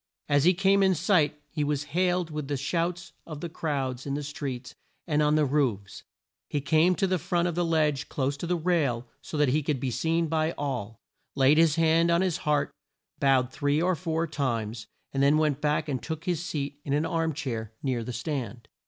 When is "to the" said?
6.95-7.19, 8.37-8.55